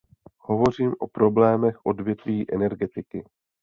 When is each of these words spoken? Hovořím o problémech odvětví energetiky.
Hovořím 0.37 0.95
o 0.99 1.07
problémech 1.07 1.85
odvětví 1.85 2.45
energetiky. 2.53 3.23